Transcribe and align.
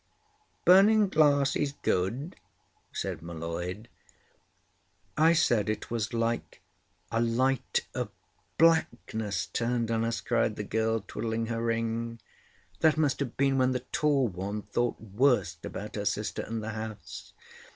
"Burning 0.65 1.09
glass 1.09 1.55
is 1.55 1.73
good," 1.83 2.35
said 2.91 3.21
M'Leod. 3.21 3.87
"I 5.15 5.33
said 5.33 5.69
it 5.69 5.91
was 5.91 6.11
like 6.11 6.59
a 7.11 7.21
light 7.21 7.85
of 7.93 8.09
blackness 8.57 9.45
turned 9.45 9.91
on 9.91 10.03
us," 10.03 10.19
cried 10.19 10.55
the 10.55 10.63
girl, 10.63 11.03
twiddling 11.07 11.45
her 11.53 11.63
ring. 11.63 12.19
"That 12.79 12.97
must 12.97 13.19
have 13.19 13.37
been 13.37 13.59
when 13.59 13.73
the 13.73 13.85
tall 13.91 14.27
one 14.27 14.63
thought 14.63 14.99
worst 14.99 15.65
about 15.65 15.93
her 15.95 16.05
sister 16.05 16.41
and 16.41 16.63
the 16.63 16.69
house." 16.71 17.33